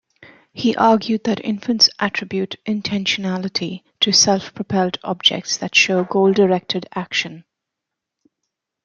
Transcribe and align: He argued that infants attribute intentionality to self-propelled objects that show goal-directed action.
He 0.51 0.75
argued 0.75 1.25
that 1.25 1.45
infants 1.45 1.87
attribute 1.99 2.55
intentionality 2.65 3.83
to 3.99 4.11
self-propelled 4.11 4.97
objects 5.03 5.57
that 5.57 5.75
show 5.75 6.05
goal-directed 6.05 6.87
action. 6.95 7.43